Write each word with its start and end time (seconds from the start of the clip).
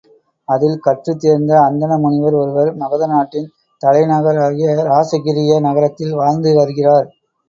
அதில் 0.47 0.79
கற்றுத் 0.79 1.19
தேர்ந்த 1.19 1.51
அந்தண 1.59 1.97
முனிவர் 1.97 2.33
ஒருவர் 2.33 2.71
மகத 2.75 3.07
நாட்டின் 3.07 3.45
தலைநகராகிய 3.81 4.71
இராசகிரிய 4.79 5.59
நகரத்தில் 5.67 6.15
வாழ்ந்து 6.15 6.53
வருகிறார். 6.55 7.07